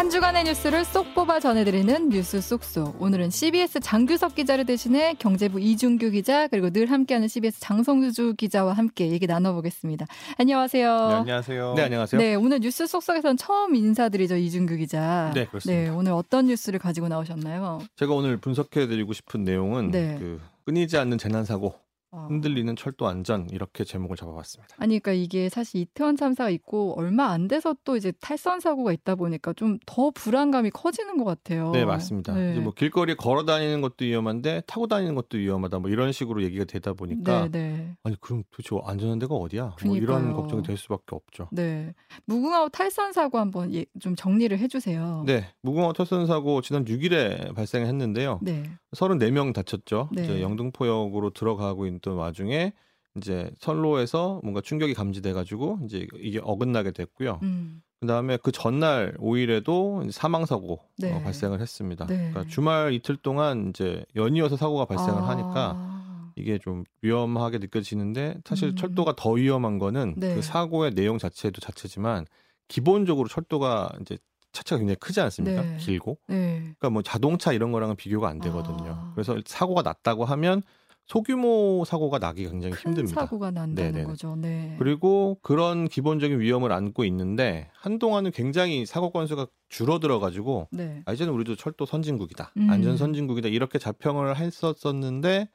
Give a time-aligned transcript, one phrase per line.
[0.00, 3.02] 한 주간의 뉴스를 쏙 뽑아 전해드리는 뉴스 쏙쏙.
[3.02, 9.10] 오늘은 CBS 장규석 기자를 대신해 경제부 이준규 기자 그리고 늘 함께하는 CBS 장성주 기자와 함께
[9.10, 10.06] 얘기 나눠보겠습니다.
[10.38, 11.08] 안녕하세요.
[11.08, 11.74] 네, 안녕하세요.
[11.74, 12.18] 네, 안녕하세요.
[12.18, 15.32] 네, 오늘 뉴스 쏙쏙에서는 처음 인사드리죠 이준규 기자.
[15.34, 15.82] 네, 그렇습니다.
[15.82, 17.80] 네, 오늘 어떤 뉴스를 가지고 나오셨나요?
[17.96, 20.16] 제가 오늘 분석해드리고 싶은 내용은 네.
[20.18, 21.89] 그 끊이지 않는 재난 사고, 어.
[22.12, 24.76] 흔들리는 철도 안전 이렇게 제목을 잡아봤습니다.
[24.78, 29.14] 아니, 그러니까 이게 사실 이태원 참사가 있고 얼마 안 돼서 또 이제 탈선 사고가 있다
[29.14, 31.72] 보니까 좀 더 불안감이 커지는 것 같아요.
[31.72, 32.34] 네, 맞습니다.
[32.34, 32.52] 네.
[32.52, 35.78] 이제 뭐 길거리에 걸어 다니는 것도 위험한데 타고 다니는 것도 위험하다.
[35.80, 37.96] 뭐 이런 식으로 얘기가 되다 보니까 네, 네.
[38.04, 39.62] 아니 그럼 도대체 안전한 데가 어디야?
[39.64, 40.02] 뭐 그러니까요.
[40.02, 41.48] 이런 걱정이 될 수밖에 없죠.
[41.52, 41.94] 네.
[42.26, 45.24] 무궁화호 탈선 사고 한번 예, 좀 정리를 해주세요.
[45.26, 48.40] 네, 무궁화 탈선 사고 지난 6일에 발생했는데요.
[48.42, 48.62] 네.
[48.92, 50.08] 34명 다쳤죠.
[50.12, 50.24] 네.
[50.24, 52.72] 이제 영등포역으로 들어가고 있던 와중에
[53.16, 57.40] 이제 선로에서 뭔가 충격이 감지돼가지고 이제 이게 어긋나게 됐고요.
[57.42, 57.82] 음.
[58.00, 61.12] 그 다음에 그 전날 5일에도 사망 사고 네.
[61.12, 62.06] 어, 발생을 했습니다.
[62.06, 62.30] 네.
[62.30, 65.28] 그러니까 주말 이틀 동안 이제 연이어서 사고가 발생을 아.
[65.28, 68.76] 하니까 이게 좀 위험하게 느껴지는데 사실 음.
[68.76, 70.34] 철도가 더 위험한 거는 네.
[70.34, 72.26] 그 사고의 내용 자체도 자체지만
[72.68, 74.16] 기본적으로 철도가 이제
[74.52, 75.62] 차체가 굉장히 크지 않습니까?
[75.62, 75.76] 네.
[75.76, 76.18] 길고.
[76.28, 76.58] 네.
[76.60, 78.92] 그러니까 뭐 자동차 이런 거랑은 비교가 안 되거든요.
[78.98, 79.12] 아.
[79.14, 80.62] 그래서 사고가 났다고 하면
[81.06, 83.20] 소규모 사고가 나기가 굉장히 큰 힘듭니다.
[83.20, 84.04] 사고가 난다는 네네.
[84.04, 84.36] 거죠.
[84.36, 84.76] 네.
[84.78, 91.02] 그리고 그런 기본적인 위험을 안고 있는데 한동안은 굉장히 사고 건수가 줄어들어 가지고 네.
[91.06, 92.52] 아, 이제는 우리도 철도 선진국이다.
[92.56, 92.70] 음.
[92.70, 93.48] 안전 선진국이다.
[93.48, 95.48] 이렇게 자평을 했었었는데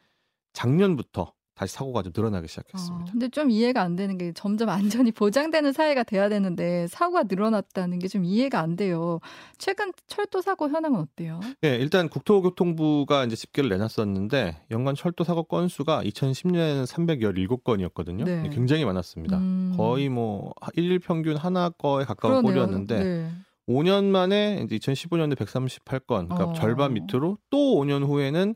[0.51, 3.11] 작년부터 다시 사고가 좀 늘어나기 어, 시작했습니다.
[3.11, 8.07] 근데 좀 이해가 안 되는 게 점점 안전이 보장되는 사회가 돼야 되는데 사고가 늘어났다는 게
[8.07, 9.19] 좀 이해가 안 돼요.
[9.57, 11.39] 최근 철도 사고 현황은 어때요?
[11.61, 18.23] 네, 일단 국토교통부가 이제 집계를 내놨었는데 연간 철도 사고 건수가 2010년에는 317건이었거든요.
[18.25, 18.49] 네.
[18.51, 19.37] 굉장히 많았습니다.
[19.37, 19.73] 음.
[19.77, 22.43] 거의 뭐 일일 평균 하나 거에 가까운.
[22.43, 23.31] 꼴이었는데 네.
[23.67, 26.53] 5년 만에 이제 2015년에 138건, 그러니까 어.
[26.53, 28.55] 절반 밑으로 또 5년 후에는 어,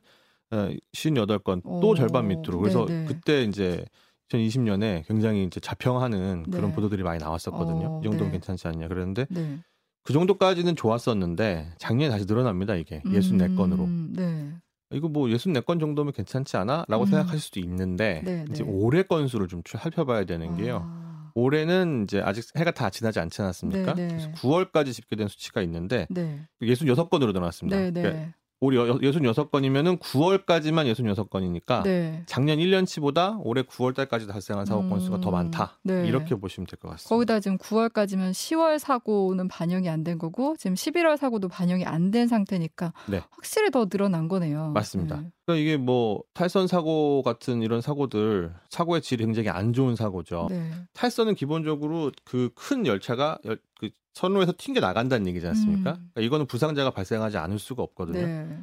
[0.51, 1.95] 58건, 또 어.
[1.95, 2.59] 절반 밑으로.
[2.59, 3.05] 그래서 네네.
[3.05, 3.85] 그때 이제
[4.29, 6.75] 2020년에 굉장히 이제 자평하는 그런 네.
[6.75, 7.87] 보도들이 많이 나왔었거든요.
[7.87, 8.31] 어, 이 정도면 네.
[8.31, 8.87] 괜찮지 않냐.
[8.87, 9.59] 그랬는데 네.
[10.03, 12.75] 그 정도까지는 좋았었는데 작년에 다시 늘어납니다.
[12.75, 13.79] 이게 64건으로.
[13.79, 14.53] 음, 네.
[14.91, 16.85] 이거 뭐 64건 정도면 괜찮지 않아?
[16.87, 17.05] 라고 음.
[17.05, 18.69] 생각하실 수도 있는데 네, 이제 네.
[18.69, 20.81] 올해 건수를 좀 살펴봐야 되는 게요.
[20.83, 23.93] 아, 올해는 이제 아직 해가 다 지나지 않지 않았습니까?
[23.93, 24.15] 네, 네.
[24.15, 26.47] 그래서 9월까지 집계된 수치가 있는데 네.
[26.61, 27.77] 66건으로 늘어났습니다.
[27.77, 32.23] 그러니까 올해 66건이면은 9월까지만 66건이니까 네.
[32.25, 35.77] 작년 1년치보다 올해 9월 달까지 발생한 사고 음, 건수가 더 많다.
[35.83, 36.05] 네.
[36.07, 37.09] 이렇게 보시면 될 것 같습니다.
[37.15, 42.27] 거기다 지금 9월까지면 10월 사고는 반영이 안 된 거고 지금 11월 사고도 반영이 안 된
[42.27, 43.21] 상태니까 네.
[43.31, 44.71] 확실히 더 늘어난 거네요.
[44.73, 45.21] 맞습니다.
[45.21, 45.29] 네.
[45.45, 50.47] 그러니까 이게 뭐 탈선 사고 같은 이런 사고들 사고의 질이 굉장히 안 좋은 사고죠.
[50.49, 50.71] 네.
[50.93, 55.91] 탈선은 기본적으로 그 큰 열차가 열- 그 선로에서 튕겨 나간다는 얘기지 않습니까?
[55.91, 56.09] 음.
[56.13, 58.25] 그러니까 이거는 부상자가 발생하지 않을 수가 없거든요.
[58.25, 58.59] 네.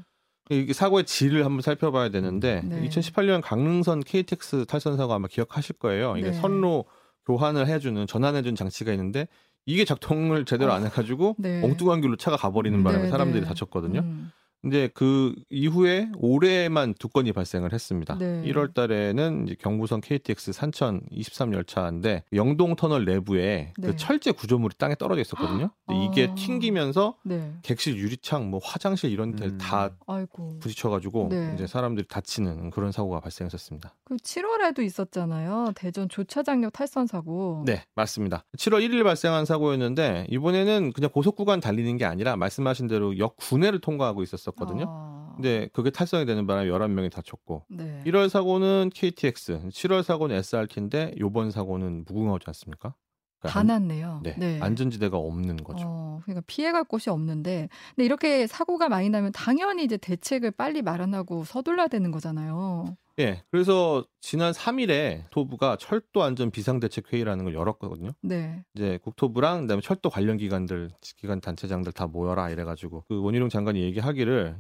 [0.51, 2.87] 이게 사고의 질을 한번 살펴봐야 되는데 네.
[2.89, 6.17] 2018년 강릉선 KTX 탈선 사고 아마 기억하실 거예요.
[6.19, 6.33] 이게 네.
[6.35, 6.85] 선로
[7.25, 9.29] 교환을 해주는 전환해주는 장치가 있는데
[9.65, 11.65] 이게 작동을 제대로 안 해가지고 네.
[11.65, 13.49] 엉뚱한 길로 차가 가버리는 바람에 네, 사람들이 네.
[13.49, 14.01] 다쳤거든요.
[14.01, 14.31] 음.
[14.67, 18.19] 근데 그 이후에 올해만 두 건이 발생을 했습니다.
[18.19, 18.43] 네.
[18.47, 23.87] 1월 달에는 이제 경부선 KTX 산천 23 열차인데 영동 터널 내부에 네.
[23.87, 25.71] 그 철제 구조물이 땅에 떨어져 있었거든요.
[25.87, 26.35] 근데 이게 아.
[26.35, 27.55] 튕기면서 네.
[27.63, 29.59] 객실 유리창, 뭐 화장실 이런 데를 음.
[29.59, 30.59] 다 아이고.
[30.59, 31.53] 부딪혀 가지고 네.
[31.55, 33.95] 이제 사람들이 다치는 그런 사고가 발생했었습니다.
[34.03, 35.75] 그 7월에도 있었잖아요.
[35.77, 37.63] 대전 조차장역 탈선 사고.
[37.67, 38.43] 네, 맞습니다.
[38.59, 43.81] 7월 1일 발생한 사고였는데 이번에는 그냥 고속 구간 달리는 게 아니라 말씀하신 대로 역 구내를
[43.81, 44.85] 통과하고 있었 었거든요.
[44.89, 45.33] 아.
[45.37, 48.03] 근데 그게 탈선이 되는 바람에 11명이 다쳤고 네.
[48.07, 52.95] 1월 사고는 KTX, 7월 사고는 SRT인데 요번 사고는 무궁화호지 않습니까?
[53.39, 54.21] 그러니까 다 안- 났네요.
[54.25, 55.85] 네, 안전지대가 없는 거죠.
[55.87, 61.45] 어, 그러니까 피해갈 곳이 없는데, 근데 이렇게 사고가 많이 나면 당연히 이제 대책을 빨리 마련하고
[61.45, 62.97] 서둘러야 되는 거잖아요.
[63.19, 68.11] 예, 그래서 지난 3일에 토부가 철도 안전 비상대책 회의라는 걸 열었거든요.
[68.23, 73.49] 네, 이제 국토부랑 그다음에 철도 관련 기관들, 기관 단체장들 다 모여라 이래 가지고 그 원희룡
[73.49, 74.57] 장관이 얘기하기를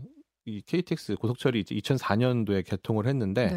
[0.47, 3.49] 이 KTX 고속철이 이제 2004년도에 개통을 했는데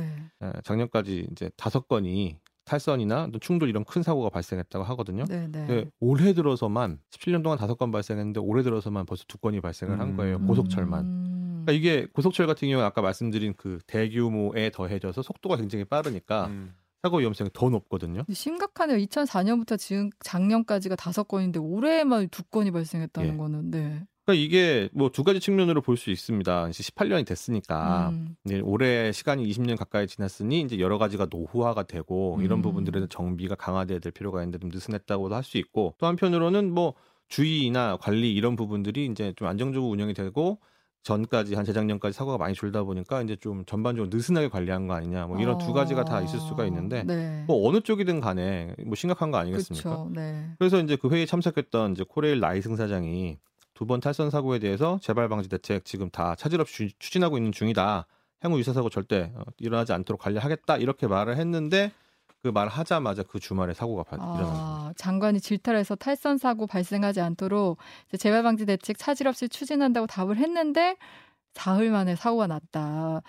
[0.41, 5.25] 네, 에, 작년까지 이제 다섯 건이 탈선이나 또 충돌 이런 큰 사고가 발생했다고 하거든요.
[5.25, 5.85] 네, 네.
[5.99, 10.17] 올해 들어서만 17년 동안 다섯 건 발생했는데 올해 들어서만 벌써 두 건이 발생을 한 음.
[10.17, 10.39] 거예요.
[10.41, 11.28] 고속철만.
[11.69, 11.71] 음.
[11.71, 16.73] 그러니까 이게 고속철 같은 경우는 아까 말씀드린 그 대규모에 더해져서 속도가 굉장히 빠르니까 음.
[17.01, 18.23] 사고 위험성이 더 높거든요.
[18.31, 18.97] 심각하네요.
[18.97, 23.37] 2004년부터 지금 작년까지가 다섯 건인데 올해에만 두 건이 발생했다는 예.
[23.37, 24.03] 거는 네.
[24.25, 26.69] 그러니까 이게 뭐 두 가지 측면으로 볼 수 있습니다.
[26.69, 28.35] 이제 18년이 됐으니까 음.
[28.45, 32.61] 이제 올해 시간이 20년 가까이 지났으니 이제 여러 가지가 노후화가 되고 이런 음.
[32.63, 36.93] 부분들에 대해서 정비가 강화돼야 될 필요가 있는데 좀 느슨했다고도 할 수 있고 또 한편으로는 뭐
[37.29, 40.59] 주의나 관리 이런 부분들이 이제 좀 안정적으로 운영이 되고
[41.03, 45.39] 전까지 한 재작년까지 사고가 많이 줄다 보니까 이제 좀 전반적으로 느슨하게 관리한 거 아니냐 뭐
[45.39, 47.43] 이런 두 가지가 다 있을 수가 있는데 네.
[47.47, 50.07] 뭐 어느 쪽이든 간에 뭐 심각한 거 아니겠습니까?
[50.13, 50.49] 네.
[50.59, 53.37] 그래서 이제 그 회의에 참석했던 이제 코레일 나이승 사장이
[53.73, 58.05] 두 번 탈선 사고에 대해서 재발 방지 대책 지금 다 차질 없이 추진하고 있는 중이다.
[58.41, 61.91] 향후 유사 사고 절대 어, 일어나지 않도록 관리하겠다 이렇게 말을 했는데
[62.41, 64.19] 그 말을 하자마자 그 주말에 사고가 발-.
[64.21, 67.77] 아, 장관이 질타해서 탈선 사고 발생하지 않도록
[68.07, 70.95] 이제 재발 방지 대책 차질 없이 추진한다고 답을 했는데
[71.53, 73.21] 사흘 만에 사고가 났다.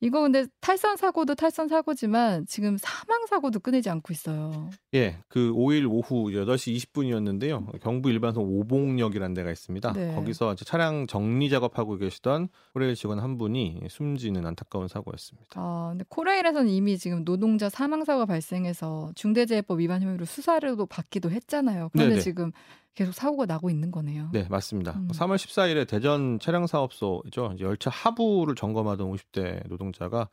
[0.00, 4.70] 이거 근데 탈선 사고도 탈선 사고지만 지금 사망 사고도 끊이지 않고 있어요.
[4.94, 7.80] 예, 그 5일 오후 8시 20분이었는데요.
[7.80, 9.92] 경부 일반선 오봉역이라는 데가 있습니다.
[9.94, 10.14] 네.
[10.14, 15.48] 거기서 차량 정리 작업하고 계시던 코레일 직원 한 분이 숨지는 안타까운 사고였습니다.
[15.56, 21.90] 아, 근데 코레일에서는 이미 지금 노동자 사망 사고가 발생해서 중대재해법 위반 혐의로 수사를도 받기도 했잖아요.
[21.92, 22.20] 그런데 네네.
[22.20, 22.52] 지금
[22.94, 24.28] 계속 사고가 나고 있는 거네요.
[24.32, 24.92] 네, 맞습니다.
[24.92, 25.08] 음.
[25.08, 27.56] 3월 14일에 대전 차량 사업소죠.
[27.60, 30.28] 열차 하부를 점검하던 50대 노동자가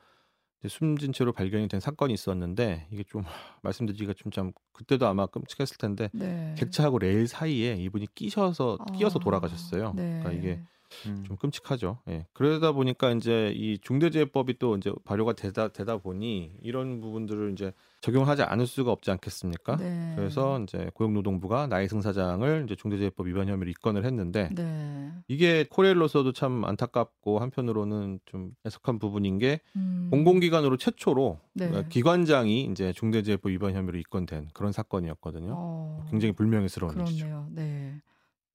[0.60, 3.24] 이제 숨진 채로 발견이 된 사건이 있었는데 이게 좀
[3.64, 6.54] 말씀드리기가 좀 참 그때도 아마 끔찍했을 텐데 네.
[6.58, 9.94] 객차하고 레일 사이에 이분이 끼셔서 끼어서 아, 돌아가셨어요.
[9.96, 10.20] 네.
[10.22, 10.62] 그러니까 이게
[11.06, 11.24] 음.
[11.26, 12.00] 좀 끔찍하죠.
[12.10, 12.26] 예.
[12.34, 17.72] 그러다 보니까 이제 이 중대재해법이 또 이제 발효가 되다 되다 보니 이런 부분들을 이제
[18.02, 19.78] 적용하지 않을 수가 없지 않겠습니까?
[19.78, 20.14] 네.
[20.16, 25.12] 그래서 이제 고용노동부가 나이승 사장을 이제 중대재해법 위반 혐의로 입건을 했는데 네.
[25.28, 30.08] 이게 코레일로서도 참 안타깝고 한편으로는 좀 애석한 부분인 게 음.
[30.12, 31.68] 공공기관으로 최초로 네.
[31.68, 35.54] 그러니까 기관장이 이제 중대재해법 위반 혐의로 입건된 그런 사건이었거든요.
[35.56, 37.26] 어, 굉장히 불명예스러운 일이죠.
[37.26, 37.48] 그렇네요.
[37.52, 38.02] 네.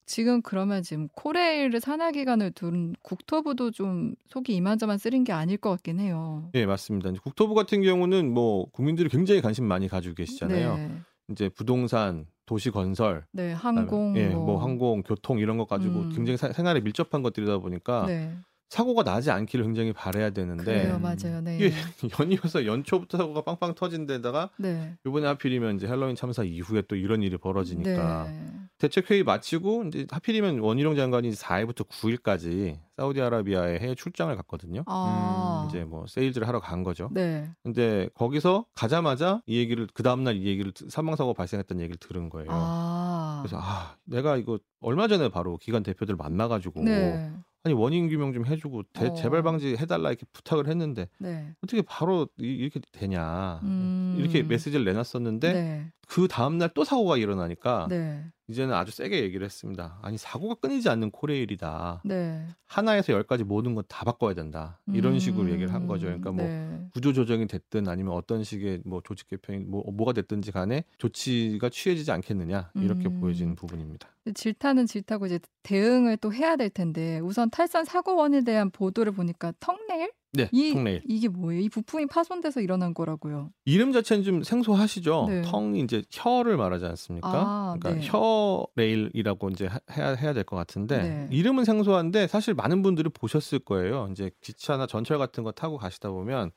[0.06, 5.70] 지금 그러면 지금 코레일을 산하 기관을 둔 국토부도 좀 속이 이만저만 쓰린 게 아닐 것
[5.70, 6.50] 같긴 해요.
[6.54, 7.10] 예, 맞습니다.
[7.10, 10.76] 이제 국토부 같은 경우는 뭐 국민들이 굉장히 관심 많이 가지고 계시잖아요.
[10.76, 11.00] 네.
[11.30, 16.00] 이제 부동산, 도시 건설, 네, 그다음에 항공, 예, 뭐, 뭐 항공, 교통 이런 것 가지고
[16.00, 16.10] 음.
[16.10, 18.36] 굉장히 사- 생활에 밀접한 것들이다 보니까 네,
[18.74, 21.02] 사고가 나지 않기를 굉장히 바래야 되는데 그래요, 음.
[21.02, 21.40] 맞아요.
[21.40, 21.70] 네, 이게
[22.18, 27.22] 연이어서 연초부터 사고가 빵빵 터진 데다가 네, 이번에 하필이면 이제 헬로윈 참사 이후에 또 이런
[27.22, 28.50] 일이 벌어지니까 네.
[28.78, 34.82] 대책회의 마치고 이제 하필이면 원희룡 장관이 4일부터 9일까지 사우디아라비아에 해외 출장을 갔거든요.
[34.86, 37.08] 아, 음, 이제 뭐 세일즈를 하러 간 거죠.
[37.12, 41.96] 네, 근데 거기서 가자마자 이 얘기를 그 다음 날 이 얘기를 사망 사고 발생했다는 얘기를
[42.00, 42.48] 들은 거예요.
[42.50, 47.30] 아, 그래서 아 내가 이거 얼마 전에 바로 기관 대표들 만나가지고 네,
[47.64, 49.14] 아니 원인 규명 좀 해주고 대, 어.
[49.14, 54.16] 재발 방지 해달라 이렇게 부탁을 했는데 네, 어떻게 바로 이- 이렇게 되냐 음.
[54.18, 59.44] 이렇게 메시지를 내놨었는데 네, 그 다음 날 또 사고가 일어나니까 네, 이제는 아주 세게 얘기를
[59.44, 59.98] 했습니다.
[60.02, 62.02] 아니 사고가 끊이지 않는 코레일이다.
[62.04, 62.46] 네.
[62.66, 64.80] 하나에서 열까지 모든 건 다 바꿔야 된다.
[64.92, 66.06] 이런 식으로 얘기를 한 거죠.
[66.06, 66.80] 그러니까 뭐 네.
[66.92, 72.10] 구조 조정이 됐든 아니면 어떤 식의 뭐 조직 개편이 뭐 뭐가 됐든지 간에 조치가 취해지지
[72.10, 73.20] 않겠느냐 이렇게 음.
[73.20, 74.08] 보여지는 부분입니다.
[74.34, 79.52] 질타는 질타고 이제 대응을 또 해야 될 텐데 우선 탈선 사고 원인에 대한 보도를 보니까
[79.60, 80.10] 턱레일?
[80.34, 81.60] 네, 이 턱레일 이게 뭐예요?
[81.62, 83.50] 이 부품이 파손돼서 일어난 거라고요.
[83.64, 85.26] 이름 자체는 좀 생소하시죠.
[85.28, 85.42] 네.
[85.42, 87.28] 텅이 이제 혀를 말하지 않습니까?
[87.32, 88.06] 아, 그러니까 네.
[88.10, 91.28] 혀 레일이라고 이제 하- 해야 해야 될 것 같은데 네.
[91.30, 94.08] 이름은 생소한데 사실 많은 분들이 보셨을 거예요.
[94.10, 96.50] 이제 기차나 전철 같은 거 타고 가시다 보면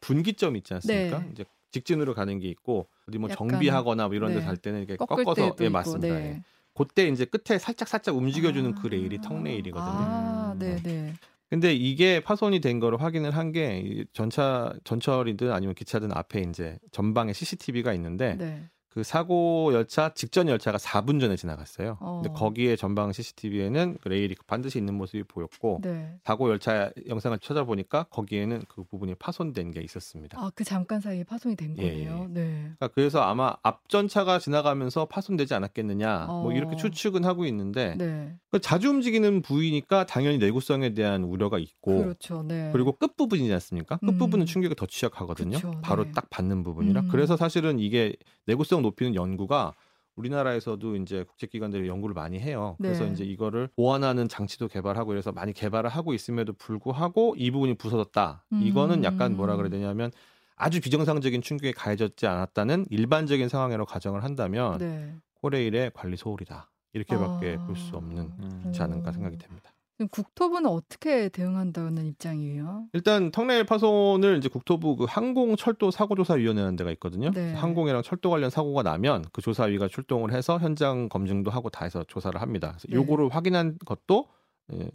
[0.00, 1.18] 분기점 있지 않습니까?
[1.18, 1.28] 네.
[1.32, 4.44] 이제 직진으로 가는 게 있고 어디 뭐 약간, 정비하거나 뭐 이런 데 네.
[4.46, 6.06] 갈 때는 이렇게 꺾어서 예 맞습니다.
[6.14, 6.14] 네.
[6.36, 6.42] 예.
[6.76, 8.80] 그때 이제 끝에 살짝 살짝 움직여주는 아.
[8.80, 9.84] 그 레일이 턱 레일이거든요.
[9.92, 10.58] 아, 음.
[10.58, 11.14] 네, 네.
[11.50, 17.32] 근데 이게 파손이 된 거를 확인을 한 게 전차 전철이든 아니면 기차든 앞에 이제 전방에
[17.32, 18.68] CCTV가 있는데 네.
[18.94, 21.98] 그 사고 열차 직전 열차가 4분 전에 지나갔어요.
[21.98, 22.32] 근데 어.
[22.32, 26.14] 거기에 전방 CCTV에는 그 레일이 반드시 있는 모습이 보였고 네.
[26.22, 30.40] 사고 열차 영상을 찾아보니까 거기에는 그 부분이 파손된 게 있었습니다.
[30.40, 32.28] 아, 그 잠깐 사이에 파손이 된 예, 거네요.
[32.30, 32.44] 네.
[32.60, 36.52] 그러니까 그래서 아마 앞전 차가 지나가면서 파손되지 않았겠느냐 뭐 어.
[36.52, 38.36] 이렇게 추측은 하고 있는데 네.
[38.52, 42.44] 그 자주 움직이는 부위니까 당연히 내구성에 대한 우려가 있고 그렇죠.
[42.44, 42.70] 네.
[42.72, 43.96] 그리고 끝 부분이지 않습니까?
[43.96, 44.18] 끝 음.
[44.18, 45.56] 부분은 충격이 더 취약하거든요.
[45.56, 46.12] 그쵸, 바로 네.
[46.12, 47.00] 딱 받는 부분이라.
[47.00, 47.08] 음.
[47.08, 48.14] 그래서 사실은 이게
[48.46, 49.74] 내구성 높이는 연구가
[50.16, 52.76] 우리나라에서도 이제 국제기관들이 연구를 많이 해요.
[52.80, 53.12] 그래서 네.
[53.12, 58.44] 이제 이거를 보완하는 장치도 개발하고 이래서 많이 개발을 하고 있음에도 불구하고 이 부분이 부서졌다.
[58.62, 59.56] 이거는 약간 뭐라 음.
[59.56, 60.12] 그래야 되냐면
[60.56, 65.14] 아주 비정상적인 충격에 가해졌지 않았다는 일반적인 상황으로 가정을 한다면 네.
[65.40, 66.70] 코레일의 관리 소홀이다.
[66.92, 67.66] 이렇게밖에 아.
[67.66, 68.60] 볼수 없는 음.
[68.62, 69.12] 그렇지 않은가 오.
[69.12, 69.73] 생각이 됩니다.
[70.10, 72.86] 국토부는 어떻게 대응한다는 입장이에요?
[72.92, 77.30] 일단 턱레일 파손을 이제 국토부 그 항공 철도 사고 조사 위원회라는 데가 있거든요.
[77.30, 77.52] 네.
[77.54, 82.40] 항공이랑 철도 관련 사고가 나면 그 조사위가 출동을 해서 현장 검증도 하고 다 해서 조사를
[82.40, 82.72] 합니다.
[82.72, 82.96] 그래서 네.
[82.96, 84.26] 요거를 확인한 것도
[84.72, 84.90] 예,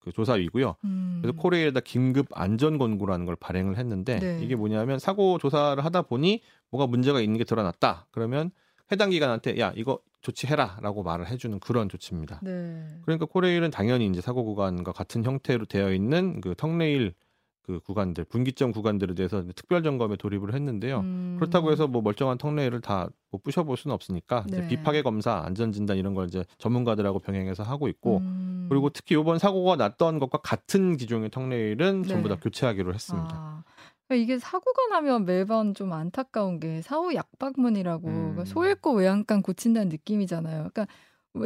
[0.00, 0.76] 그 조사위고요.
[0.84, 1.18] 음.
[1.20, 4.40] 그래서 코레일에다 긴급 안전 권고라는 걸 발행을 했는데 네.
[4.42, 8.06] 이게 뭐냐면 사고 조사를 하다 보니 뭐가 문제가 있는 게 드러났다.
[8.12, 8.50] 그러면
[8.92, 12.40] 해당 기관한테 야 이거 조치해라라고 말을 해주는 그런 조치입니다.
[12.42, 12.86] 네.
[13.02, 17.14] 그러니까 코레일은 당연히 이제 사고 구간과 같은 형태로 되어 있는 그 턱레일
[17.62, 21.00] 그 구간들 분기점 구간들에 대해서 특별 점검에 돌입을 했는데요.
[21.00, 21.36] 음.
[21.38, 24.68] 그렇다고 해서 뭐 멀쩡한 턱레일을 다 뭐 부셔볼 수는 없으니까 네.
[24.68, 28.66] 비파괴 검사, 안전 진단 이런 걸 이제 전문가들하고 병행해서 하고 있고 음.
[28.68, 32.08] 그리고 특히 이번 사고가 났던 것과 같은 기종의 턱레일은 네.
[32.08, 33.30] 전부 다 교체하기로 했습니다.
[33.32, 33.64] 아.
[34.06, 38.14] 그러니까 이게 사고가 나면 매번 좀 안타까운 게 사후 약박문이라고 음.
[38.32, 40.70] 그러니까 소 잃고 외양간 고친다는 느낌이잖아요.
[40.72, 40.86] 그러니까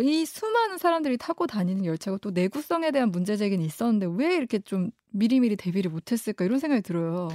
[0.03, 4.91] 이 수많은 사람들이 타고 다니는 열차가 또 내구성에 대한 문제 제기는 있었는데 왜 이렇게 좀
[5.11, 7.29] 미리미리 대비를 못했을까 이런 생각이 들어요.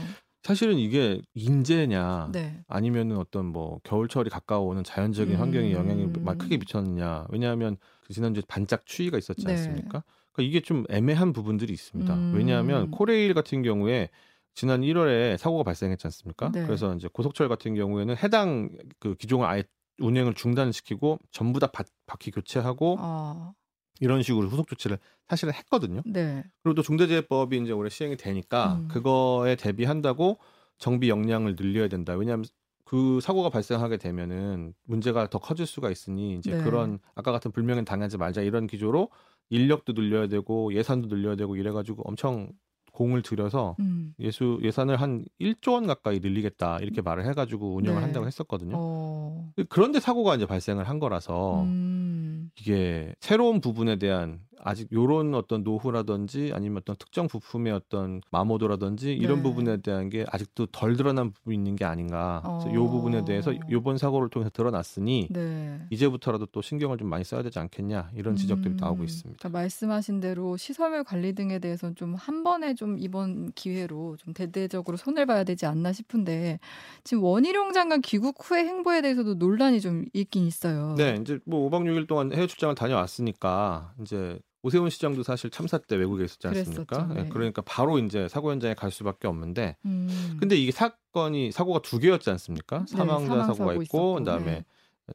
[0.44, 2.60] 사실은 이게 인재냐 네.
[2.68, 5.39] 아니면은 어떤 뭐 겨울철이 가까워오는 자연적인 음.
[5.39, 9.53] 환경에 영향이 막 크게 미쳤느냐 왜냐하면 그 지난주에 반짝 추위가 있었지 네.
[9.53, 10.03] 않습니까?
[10.34, 12.13] 그러니까 이게 좀 애매한 부분들이 있습니다.
[12.13, 12.34] 음.
[12.36, 14.10] 왜냐하면 코레일 같은 경우에
[14.53, 16.51] 지난 1월에 사고가 발생했지 않습니까?
[16.51, 16.65] 네.
[16.65, 18.69] 그래서 이제 고속철 같은 경우에는 해당
[19.00, 19.63] 그 기종을 아예
[20.00, 23.53] 운행을 중단시키고 전부 다 바, 바퀴 교체하고 아,
[24.00, 26.01] 이런 식으로 후속 조치를 사실은 했거든요.
[26.05, 26.43] 네.
[26.62, 28.88] 그리고 또 중대재해법이 이제 올해 시행이 되니까 음.
[28.88, 30.39] 그거에 대비한다고
[30.77, 32.13] 정비 역량을 늘려야 된다.
[32.13, 32.45] 왜냐하면
[32.86, 36.63] 그 사고가 발생하게 되면은 문제가 더 커질 수가 있으니 이제 네.
[36.63, 39.10] 그런 아까 같은 불명예 당하지 말자 이런 기조로
[39.50, 42.51] 인력도 늘려야 되고 예산도 늘려야 되고 이래가지고 엄청
[42.93, 44.13] 공을 들여서 음.
[44.19, 48.05] 예수 예산을 한 1조 원 가까이 늘리겠다 이렇게 말을 해가지고 운영을 네.
[48.05, 48.75] 한다고 했었거든요.
[48.77, 49.51] 어.
[49.67, 52.51] 그런데 사고가 이제 발생을 한 거라서 음.
[52.59, 59.38] 이게 새로운 부분에 대한 아직 요런 어떤 노후라든지 아니면 어떤 특정 부품의 어떤 마모도라든지 이런
[59.38, 59.43] 네.
[59.43, 62.41] 부분에 대한 게 아직도 덜 드러난 부분이 있는 게 아닌가.
[62.43, 62.89] 그래서 요 어.
[62.89, 65.82] 부분에 대해서 요번 사고를 통해서 드러났으니 네.
[65.89, 69.38] 이제부터라도 또 신경을 좀 많이 써야 되지 않겠냐 이런 지적들이 음, 나오고 있습니다.
[69.39, 74.98] 그러니까 말씀하신 대로 시설물 관리 등에 대해서는 좀 한 번에 좀 이번 기회로 좀 대대적으로
[74.98, 76.60] 손을 봐야 되지 않나 싶은데
[77.03, 80.96] 지금 원희룡 장관 귀국 후의 행보에 대해서도 논란이 좀 있긴 있어요.
[80.98, 85.96] 네, 이제 뭐 5박 6일 동안 해외 출장을 다녀왔으니까 이제 오세훈 시장도 사실 참사 때
[85.98, 86.86] 외국에 있었지 않습니까?
[86.86, 87.25] 그랬었죠, 네.
[87.25, 90.38] 예, 그러니까 바로 이제 사고 현장에 갈 수밖에 없는데 음.
[90.39, 92.79] 근데 이게 사건이 사고가 두 개였지 않습니까?
[92.79, 94.65] 네, 사망자 사망 사고가 사고 있고 있었고, 그다음에 네.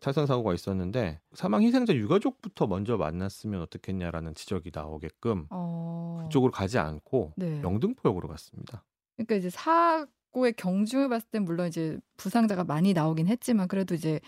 [0.02, 6.20] 탈선 사고가 있었는데 사망 희생자 유가족부터 먼저 만났으면 어떻겠냐라는 지적이 나오게끔 어.
[6.24, 7.62] 그쪽으로 가지 않고 네.
[7.62, 8.84] 영등포역으로 갔습니다.
[9.16, 14.20] 그러니까 이제 사고의 경중을 봤을 땐 물론 이제 부상자가 많이 나오긴 했지만 그래도 이제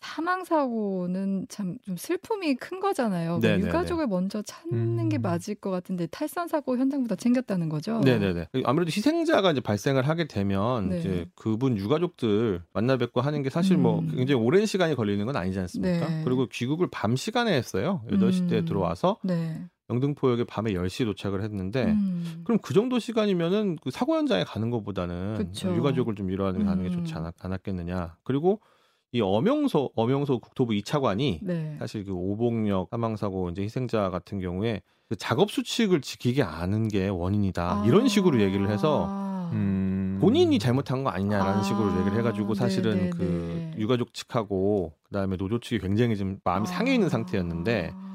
[0.00, 3.30] 사망 사고는 참 좀 슬픔이 큰 거잖아요.
[3.32, 3.66] 뭐 네네네.
[3.68, 5.22] 유가족을 먼저 찾는 게 음.
[5.22, 8.00] 맞을 것 같은데 탈선 사고 현장부터 챙겼다는 거죠.
[8.00, 8.48] 네네네.
[8.64, 10.98] 아무래도 희생자가 이제 발생을 하게 되면 네.
[10.98, 14.12] 이제 그분 유가족들 만나 뵙고 하는 게 사실 뭐 음.
[14.14, 16.08] 굉장히 오랜 시간이 걸리는 건 아니지 않습니까?
[16.08, 16.22] 네.
[16.24, 18.02] 그리고 귀국을 밤 시간에 했어요.
[18.10, 18.64] 8시 때 음.
[18.64, 19.62] 들어와서 네.
[19.90, 22.42] 영등포역에 밤에 10시에 도착을 했는데 음.
[22.44, 25.74] 그럼 그 정도 시간이면은 그 사고 현장에 가는 것보다는 그쵸.
[25.74, 26.92] 유가족을 좀 위로하는 게 가는 게 음.
[26.92, 28.16] 좋지 않았, 않았겠느냐.
[28.24, 28.60] 그리고
[29.12, 31.76] 이 엄영소 엄영소 국토부 2차관이 네.
[31.78, 37.08] 사실 그 오봉역 사망 사고 이제 희생자 같은 경우에 그 작업 수칙을 지키지 않은 게
[37.08, 37.84] 원인이다.
[37.86, 39.50] 이런 식으로 얘기를 해서 아.
[39.54, 40.18] 음.
[40.20, 43.10] 본인이 잘못한 거 아니냐라는 아, 식으로 얘기를 해가지고 사실은 네네네.
[43.10, 48.07] 그 유가족 측하고 그다음에 노조 측이 굉장히 좀 마음이 상해 있는 상태였는데 아.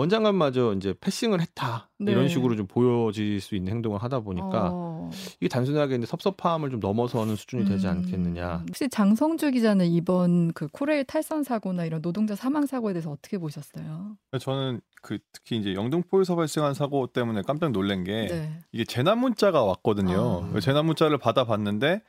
[0.00, 2.12] 원장관마저 이제 패싱을 했다 네.
[2.12, 5.10] 이런 식으로 좀 보여질 수 있는 행동을 하다 보니까 어.
[5.40, 7.92] 이게 단순하게 이제 섭섭함을 좀 넘어서는 수준이 되지 음.
[7.92, 8.64] 않겠느냐.
[8.66, 14.16] 혹시 장성주 기자는 이번 그 코레일 탈선 사고나 이런 노동자 사망 사고에 대해서 어떻게 보셨어요?
[14.40, 18.58] 저는 그 특히 이제 영등포에서 발생한 사고 때문에 깜짝 놀란 게 네.
[18.72, 20.50] 이게 재난 문자가 왔거든요.
[20.54, 20.60] 아.
[20.60, 22.02] 재난 문자를 받아봤는데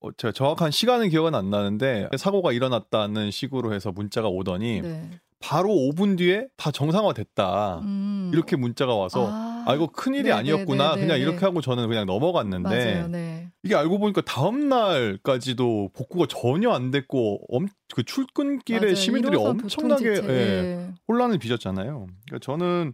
[0.00, 5.10] 어, 제가 정확한 시간은 기억은 안 나는데 사고가 일어났다는 식으로 해서 문자가 오더니 네.
[5.44, 7.80] 바로 5분 뒤에 다 정상화됐다.
[7.82, 8.30] 음.
[8.32, 10.94] 이렇게 문자가 와서 아, 아, 이거 큰일이 네, 아니었구나.
[10.94, 11.22] 네, 네, 그냥 네.
[11.22, 13.08] 이렇게 하고 저는 그냥 넘어갔는데 맞아요.
[13.08, 13.48] 네.
[13.62, 18.94] 이게 알고 보니까 다음 날까지도 복구가 전혀 안 됐고 엄, 그 출근길에 맞아요.
[18.94, 20.08] 시민들이 1호선 엄청나게.
[20.28, 22.06] 예, 혼란을 빚었잖아요.
[22.26, 22.92] 그러니까 저는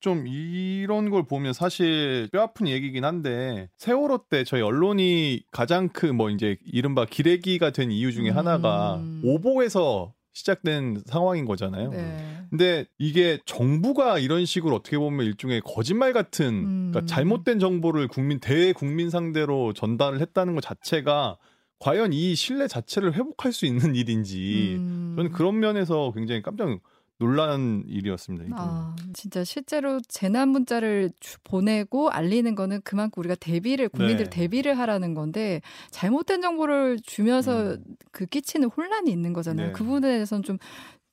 [0.00, 6.30] 좀 이런 걸 보면 사실 뼈아픈 얘기긴 한데 세월호 때 저희 언론이 가장 큰 뭐
[6.30, 8.36] 이제 이른바 기레기가 된 이유 중에 음.
[8.36, 11.90] 하나가 오보에서 시작된 상황인 거잖아요.
[11.90, 12.44] 네.
[12.50, 16.90] 근데 이게 정부가 이런 식으로 어떻게 보면 일종의 거짓말 같은 음.
[16.92, 21.38] 그러니까 잘못된 정보를 국민 대국민 상대로 전달을 했다는 것 자체가
[21.78, 25.14] 과연 이 신뢰 자체를 회복할 수 있는 일인지 음.
[25.16, 26.80] 저는 그런 면에서 굉장히 깜짝
[27.18, 28.44] 놀란 일이었습니다.
[28.44, 28.54] 이게.
[28.56, 34.30] 아, 진짜 실제로 재난 문자를 주- 보내고 알리는 거는 그만큼 우리가 대비를 국민들 네.
[34.30, 37.84] 대비를 하라는 건데 잘못된 정보를 주면서 음.
[38.10, 39.68] 그 끼치는 혼란이 있는 거잖아요.
[39.68, 39.72] 네.
[39.72, 40.58] 그 부분에 대해서는 좀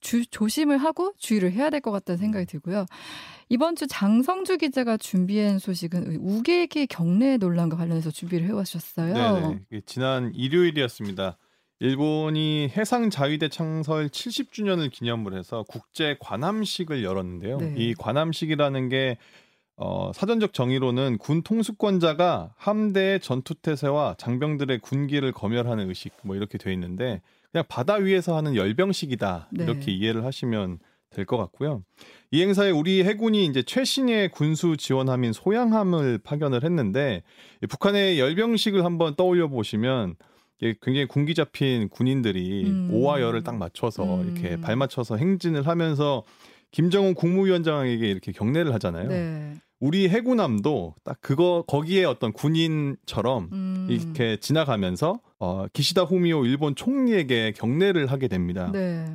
[0.02, 2.88] 주, 조심을 하고 주의를 해야 될 것 같다는 생각이 들고요.
[3.50, 9.14] 이번 주 장성주 기자가 준비한 소식은 우계기 경례 논란과 관련해서 준비를 해오셨어요.
[9.14, 9.60] 네네.
[9.72, 11.38] 이게 지난 일요일이었습니다.
[11.82, 17.58] 일본이 해상 자위대 창설 70주년을 기념을 해서 국제 관함식을 열었는데요.
[17.58, 17.74] 네.
[17.76, 19.18] 이 관함식이라는 게
[19.78, 27.20] 어, 사전적 정의로는 군 통수권자가 함대의 전투태세와 장병들의 군기를 검열하는 의식 뭐 이렇게 돼 있는데
[27.52, 29.64] 그냥 바다 위에서 하는 열병식이다 네.
[29.64, 30.78] 이렇게 이해를 하시면
[31.10, 31.84] 될 것 같고요.
[32.30, 37.24] 이 행사에 우리 해군이 이제 최신의 군수 지원함인 소양함을 파견을 했는데
[37.64, 40.16] 이 북한의 열병식을 한번 떠올려 보시면
[40.82, 42.90] 굉장히 군기 잡힌 군인들이 음.
[42.92, 44.26] 오와 열을 딱 맞춰서 음.
[44.38, 46.24] 이렇게 발 맞춰서 행진을 하면서
[46.72, 49.10] 김정은 국무위원장에게 이렇게 경례를 하잖아요.
[49.10, 49.54] 네.
[49.80, 53.88] 우리 해군함도 딱 그거 거기에 어떤 군인처럼 음.
[53.90, 58.70] 이렇게 지나가면서 어, 기시다 후미오 일본 총리에게 경례를 하게 됩니다.
[58.72, 59.06] 네.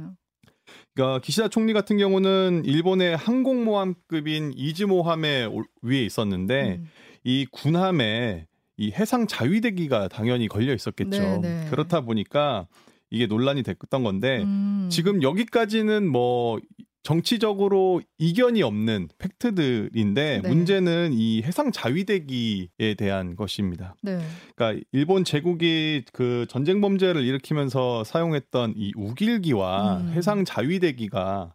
[0.94, 6.88] 그러니까 기시다 총리 같은 경우는 일본의 항공모함급인 이즈모함에 올- 위에 있었는데 음.
[7.22, 8.46] 이 군함에
[8.76, 11.10] 이 해상 자위대기가 당연히 걸려 있었겠죠.
[11.10, 11.66] 네, 네.
[11.70, 12.66] 그렇다 보니까
[13.10, 14.88] 이게 논란이 됐던 건데 음.
[14.90, 16.58] 지금 여기까지는 뭐
[17.06, 20.48] 정치적으로 이견이 없는 팩트들인데 네.
[20.48, 23.94] 문제는 이 해상 자위대기에 대한 것입니다.
[24.02, 24.18] 네.
[24.56, 30.12] 그러니까 일본 제국이 그 전쟁 범죄를 일으키면서 사용했던 이 우길기와 음.
[30.14, 31.54] 해상 자위대기가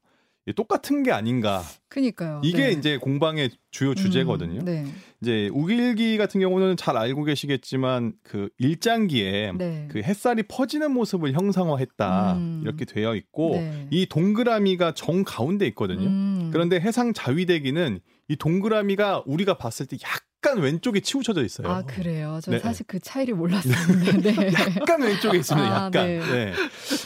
[0.55, 1.61] 똑같은 게 아닌가.
[1.87, 2.41] 그니까요.
[2.43, 2.71] 이게 네.
[2.71, 4.61] 이제 공방의 주요 주제거든요.
[4.61, 4.85] 음, 네.
[5.21, 9.87] 이제 우길기 같은 경우는 잘 알고 계시겠지만 그 일장기에 네.
[9.91, 12.61] 그 햇살이 퍼지는 모습을 형상화했다 음.
[12.63, 13.87] 이렇게 되어 있고 네.
[13.91, 16.07] 이 동그라미가 정 가운데 있거든요.
[16.07, 16.49] 음.
[16.51, 21.67] 그런데 해상 자위대기는 이 동그라미가 우리가 봤을 때 약 간 왼쪽에 치우쳐져 있어요.
[21.67, 22.39] 아 그래요.
[22.41, 22.59] 저 네.
[22.59, 24.31] 사실 그 차이를 몰랐었는데.
[24.33, 24.53] 네.
[24.79, 25.67] 약간 왼쪽에 있습니다.
[25.67, 25.91] 아, 약간.
[25.91, 26.19] 네.
[26.19, 26.53] 네.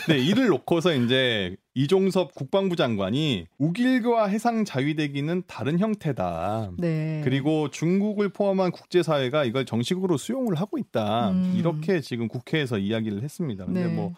[0.08, 0.18] 네.
[0.18, 6.72] 이를 놓고서 이제 이종섭 국방부 장관이 우길기와 해상 자위대기는 다른 형태다.
[6.78, 7.20] 네.
[7.26, 11.32] 그리고 중국을 포함한 국제사회가 이걸 정식으로 수용을 하고 있다.
[11.32, 11.56] 음.
[11.58, 13.66] 이렇게 지금 국회에서 이야기를 했습니다.
[13.66, 13.94] 근데 네.
[13.94, 14.14] 뭐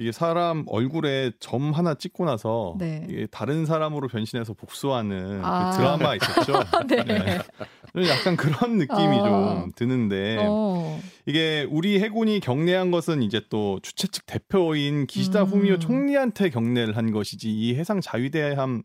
[0.00, 3.04] 이게 사람 얼굴에 점 하나 찍고 나서 네.
[3.08, 5.72] 이게 다른 사람으로 변신해서 복수하는 아.
[5.72, 6.52] 그 드라마 있었죠.
[6.86, 8.08] 네.
[8.08, 9.24] 약간 그런 느낌이 어.
[9.24, 11.00] 좀 드는데 어.
[11.26, 15.48] 이게 우리 해군이 경례한 것은 이제 또 주최 측 대표인 기시다 음.
[15.48, 18.84] 후미오 총리한테 경례를 한 것이지 이 해상 자위대함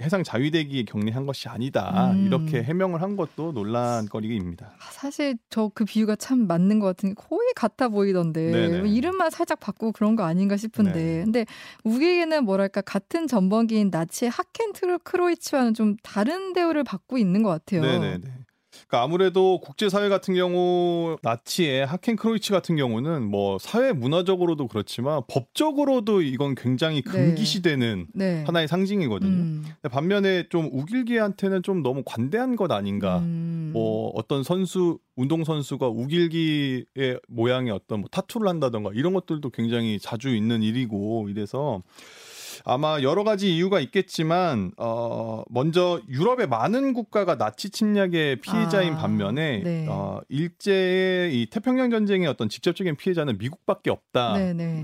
[0.00, 2.26] 해상 자위대기에 경례한 것이 아니다 음.
[2.26, 4.66] 이렇게 해명을 한 것도 논란거리입니다.
[4.66, 8.78] 아, 사실 저 그 비유가 참 맞는 것 같은 게 거의 같아 보이던데 네네.
[8.78, 11.24] 뭐 이름만 살짝 바꾸고 그런 거 아닌가 싶은데 네.
[11.24, 11.46] 근데
[11.84, 17.80] 우리에게는 뭐랄까 같은 전범기인 나치의 하켄 트로 크로이츠와는 좀 다른 대우를 받고 있는 것 같아요.
[17.82, 18.22] 네네네.
[18.92, 26.20] 그러니까 아무래도 국제사회 같은 경우 나치의 하켄 크로이츠 같은 경우는 뭐 사회 문화적으로도 그렇지만 법적으로도
[26.20, 28.44] 이건 굉장히 금기시되는 네.
[28.44, 29.30] 하나의 상징이거든요.
[29.30, 29.64] 음.
[29.90, 33.20] 반면에 좀 우길기한테는 좀 너무 관대한 것 아닌가.
[33.20, 33.70] 음.
[33.72, 40.36] 뭐 어떤 선수 운동 선수가 우길기의 모양의 어떤 뭐 타투를 한다던가 이런 것들도 굉장히 자주
[40.36, 41.82] 있는 일이고 이래서
[42.64, 49.62] 아마 여러 가지 이유가 있겠지만 어 먼저 유럽의 많은 국가가 나치 침략의 피해자인 아, 반면에
[49.62, 49.86] 네.
[49.88, 54.82] 어 일제의 이 태평양 전쟁의 어떤 직접적인 피해자는 미국밖에 없다라는.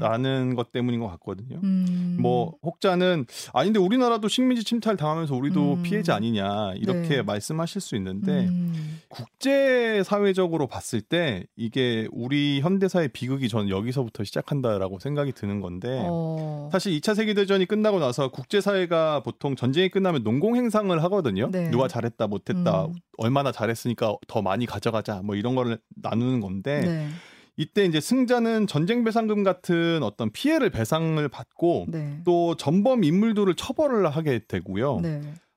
[0.54, 1.60] 것 때문인 것 같거든요.
[1.62, 2.18] 음.
[2.20, 5.82] 뭐 혹자는 아닌데 우리나라도 식민지 침탈 당하면서 우리도 음.
[5.82, 7.22] 피해자 아니냐 이렇게 네.
[7.22, 9.00] 말씀하실 수 있는데 음.
[9.08, 16.68] 국제 사회적으로 봤을 때 이게 우리 현대사의 비극이 저는 여기서부터 시작한다라고 생각이 드는 건데 어.
[16.72, 21.50] 사실 2차 세계 대전 이 끝나고 나서 국제 사회가 보통 전쟁이 끝나면 농공 행상을 하거든요.
[21.50, 21.70] 네.
[21.70, 22.94] 누가 잘했다 못했다 음.
[23.18, 27.08] 얼마나 잘했으니까 더 많이 가져가자 뭐 이런 거를 나누는 건데 네.
[27.56, 32.20] 이때 이제 승자는 전쟁 배상금 같은 어떤 피해를 배상을 받고 네.
[32.24, 35.00] 또 전범 인물들을 처벌을 하게 되고요.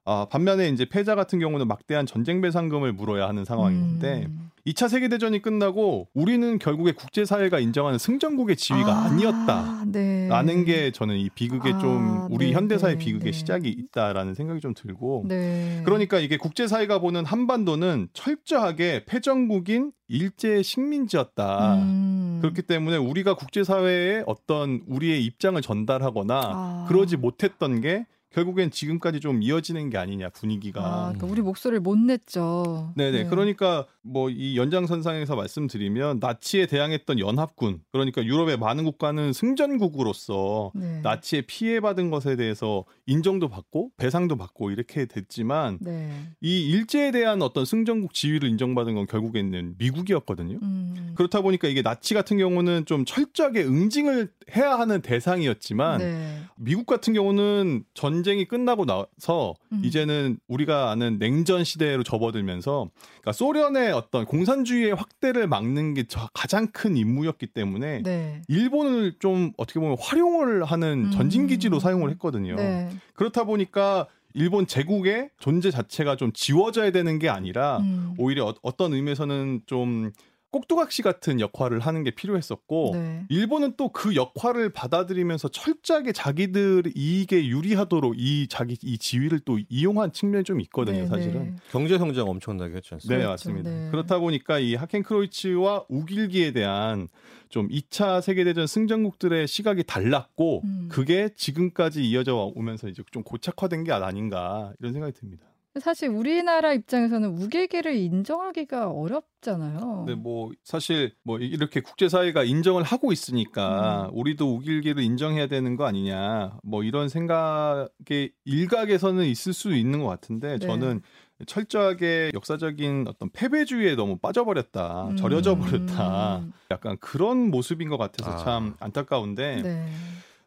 [0.05, 0.11] 네.
[0.11, 4.51] 아, 반면에 이제 패자 같은 경우는 막대한 전쟁 배상금을 물어야 하는 상황인데 음.
[4.65, 10.27] 2차 세계 대전이 끝나고 우리는 결국에 국제 사회가 인정하는 승전국의 지위가 아, 아, 니었다 네.
[10.27, 13.37] 라는 게 저는 이 비극의 아, 좀 우리 네, 현대사의 네, 비극의 네.
[13.37, 15.81] 시작이 있다라는 생각이 좀 들고 네.
[15.83, 21.75] 그러니까 이게 국제 사회가 보는 한반도는 철저하게 패전국인 일제 식민지였다.
[21.75, 22.39] 음.
[22.41, 26.85] 그렇기 때문에 우리가 국제 사회에 어떤 우리의 입장을 전달하거나 아.
[26.87, 30.81] 그러지 못했던 게 결국엔 지금까지 좀 이어지는 게 아니냐 분위기가.
[30.81, 32.93] 아, 그러니까 우리 목소리를 못 냈죠.
[32.95, 33.23] 네네.
[33.23, 33.29] 네.
[33.29, 41.01] 그러니까 뭐 이 연장선상에서 말씀드리면 나치에 대항했던 연합군, 그러니까 유럽의 많은 국가는 승전국으로서 네.
[41.01, 46.11] 나치에 피해받은 것에 대해서 인정도 받고 배상도 받고 이렇게 됐지만 네.
[46.39, 50.59] 이 일제에 대한 어떤 승전국 지위를 인정받은 건 결국에는 미국이었거든요.
[50.61, 51.13] 음.
[51.15, 56.37] 그렇다 보니까 이게 나치 같은 경우는 좀 철저하게 응징을 해야 하는 대상이었지만 네.
[56.55, 59.81] 미국 같은 경우는 전 쟁이 끝나고 나서 음.
[59.83, 62.89] 이제는 우리가 아는 냉전 시대로 접어들면서
[63.21, 68.41] 그러니까 소련의 어떤 공산주의의 확대를 막는 게 저- 가장 큰 임무였기 때문에 네.
[68.47, 71.11] 일본을 좀 어떻게 보면 활용을 하는 음.
[71.11, 72.55] 전진 기지로 사용을 했거든요.
[72.55, 72.89] 네.
[73.13, 78.13] 그렇다 보니까 일본 제국의 존재 자체가 좀 지워져야 되는 게 아니라 음.
[78.17, 80.11] 오히려 어, 어떤 의미에서는 좀
[80.51, 83.25] 꼭두각시 같은 역할을 하는 게 필요했었고 네.
[83.29, 90.13] 일본은 또 그 역할을 받아들이면서 철저하게 자기들 이익에 유리하도록 이 자기 이 지위를 또 이용한
[90.13, 91.43] 측면이 좀 있거든요, 네, 사실은.
[91.43, 91.55] 네.
[91.71, 93.15] 경제 성장 엄청나게 했지 않습니까?
[93.17, 93.29] 네, 그렇죠.
[93.29, 93.69] 맞습니다.
[93.69, 93.91] 네.
[93.91, 97.09] 그렇다 보니까 이 하켄 크로이츠와 우길기에 대한
[97.49, 100.87] 좀 2차 세계 대전 승전국들의 시각이 달랐고 음.
[100.89, 105.45] 그게 지금까지 이어져 오면서 이제 좀 고착화된 게 아닌가 이런 생각이 듭니다.
[105.79, 110.03] 사실 우리나라 입장에서는 욱일기를 인정하기가 어렵잖아요.
[110.05, 114.17] 근데 뭐 사실 뭐 이렇게 국제사회가 인정을 하고 있으니까 음.
[114.17, 120.57] 우리도 욱일기를 인정해야 되는 거 아니냐 뭐 이런 생각의 일각에서는 있을 수 있는 것 같은데
[120.57, 120.67] 네.
[120.67, 121.01] 저는
[121.47, 125.15] 철저하게 역사적인 어떤 패배주의에 너무 빠져버렸다 음.
[125.15, 128.37] 절여져 버렸다 약간 그런 모습인 것 같아서 아.
[128.43, 129.87] 참 안타까운데 네.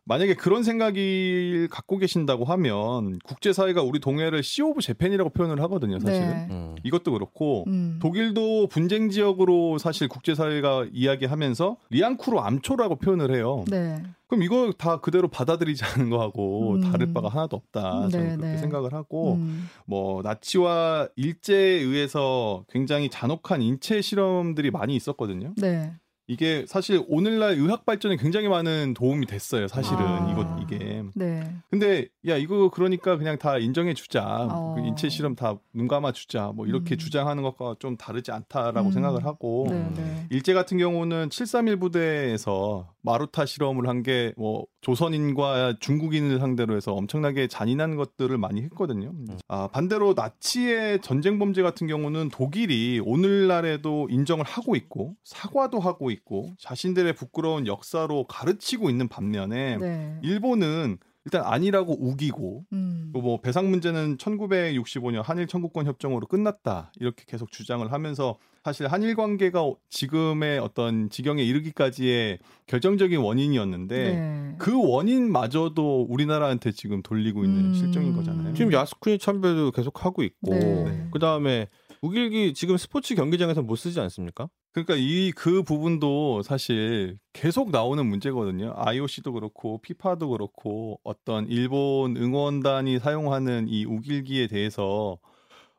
[0.07, 6.29] 만약에 그런 생각을 갖고 계신다고 하면 국제사회가 우리 동해를 Sea of Japan이라고 표현을 하거든요 사실은
[6.29, 6.49] 네.
[6.51, 6.75] 음.
[6.85, 7.99] 이것도 그렇고 음.
[8.03, 13.65] 독도도 분쟁 지역으로 사실 국제사회가 이야기하면서 리앙쿠르 암초라고 표현을 해요.
[13.69, 14.03] 네.
[14.27, 16.81] 그럼 이거 다 그대로 받아들이자는 거하고 음.
[16.81, 18.09] 다를 바가 하나도 없다.
[18.09, 18.59] 저는 네, 그렇게 네.
[18.59, 19.69] 생각을 하고 음.
[19.87, 25.55] 뭐 나치와 일제에 의해서 굉장히 잔혹한 인체 실험들이 많이 있었거든요.
[25.57, 25.93] 네.
[26.27, 29.69] 이게 사실 오늘날 의학 발전에 굉장히 많은 도움이 됐어요.
[29.69, 30.31] 사실은 아.
[30.33, 31.03] 이것 이게.
[31.15, 31.55] 네.
[31.71, 34.75] 근데 야 이거 그러니까 그냥 다 인정해 주자 어.
[34.77, 36.99] 그 인체 실험 다 눈 감아 주자 뭐 이렇게 음.
[36.99, 38.93] 주장하는 것과 좀 다르지 않다라고 음.
[38.93, 39.91] 생각을 하고 네.
[39.97, 40.27] 네.
[40.31, 47.49] 일제 같은 경우는 731 부대에서 마루타 실험을 한 게 뭐 조선인과 중국인을 상대로 해서 엄청나게
[47.49, 49.13] 잔인한 것들을 많이 했거든요.
[49.49, 56.55] 아, 반대로 나치의 전쟁 범죄 같은 경우는 독일이 오늘날에도 인정을 하고 있고 사과도 하고 있고
[56.59, 60.19] 자신들의 부끄러운 역사로 가르치고 있는 반면에 네.
[60.23, 63.11] 일본은 일단 아니라고 우기고 음.
[63.13, 69.63] 뭐 배상 문제는 1965년 한일 청구권 협정으로 끝났다 이렇게 계속 주장을 하면서 사실 한일 관계가
[69.91, 74.57] 지금의 어떤 지경에 이르기까지의 결정적인 원인이었는데 네.
[74.59, 77.75] 그 원인마저도 우리나라한테 지금 돌리고 있는 음.
[77.75, 78.55] 실정인 거잖아요.
[78.55, 81.09] 지금 야스쿠니 참배도 계속 하고 있고 네.
[81.11, 81.69] 그 다음에
[82.05, 84.49] 우길기 지금 스포츠 경기장에서 못 쓰지 않습니까?
[84.73, 88.75] 그러니까 이 그 부분도 사실 계속 나오는 문제거든요.
[88.77, 95.17] IOC도 그렇고 피파도 그렇고 어떤 일본 응원단이 사용하는 이 우길기에 대해서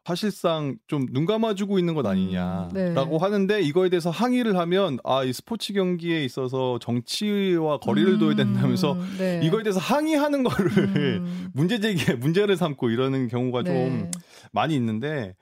[0.05, 3.17] 사실상 좀 눈 감아주고 있는 것 아니냐라고 음, 네.
[3.19, 9.15] 하는데 이거에 대해서 항의를 하면 아 이 스포츠 경기에 있어서 정치와 거리를 둬야 된다면서 음.
[9.17, 9.41] 네.
[9.43, 11.49] 이거에 대해서 항의하는 거를 음.
[11.53, 14.11] 문제 제기에 문제를 삼고 이러는 경우가 좀 네.
[14.51, 15.35] 많이 있는데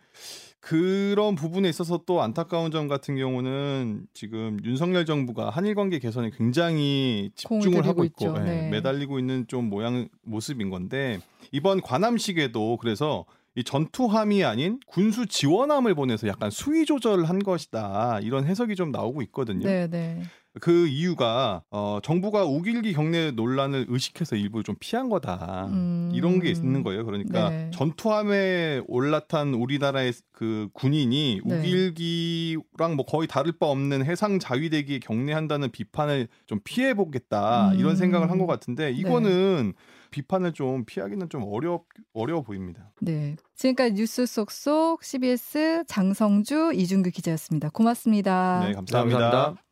[0.63, 7.31] 그런 부분에 있어서 또 안타까운 점 같은 경우는 지금 윤석열 정부가 한일 관계 개선에 굉장히
[7.35, 8.33] 집중을 하고 있고 있죠.
[8.37, 8.69] 예, 네.
[8.69, 11.19] 매달리고 있는 좀 모양 모습인 건데
[11.51, 18.45] 이번 관함식에도 그래서 이 전투함이 아닌 군수 지원함을 보내서 약간 수위 조절을 한 것이다 이런
[18.45, 19.67] 해석이 좀 나오고 있거든요.
[19.67, 20.21] 네, 네.
[20.61, 25.65] 그 이유가 어, 정부가 우길기 경례 논란을 의식해서 일부 좀 피한 거다.
[25.71, 26.11] 음.
[26.13, 27.05] 이런 게 있는 거예요.
[27.05, 27.71] 그러니까 네.
[27.73, 31.57] 전투함에 올라탄 우리나라의 그 군인이 네.
[31.57, 37.79] 우길기랑 뭐 거의 다를 바 없는 해상 자위대기에 경례한다는 비판을 좀 피해 보겠다 음.
[37.79, 39.73] 이런 생각을 한 것 같은데 이거는
[40.11, 41.81] 비판을 좀 피하기는 좀 어려
[42.13, 42.91] 어려워 보입니다.
[43.01, 43.35] 네.
[43.55, 47.69] 지금까지 뉴스 속속 CBS 장성주 이준규 기자였습니다.
[47.69, 48.65] 고맙습니다.
[48.67, 49.19] 네, 감사합니다.
[49.19, 49.63] 감사합니다.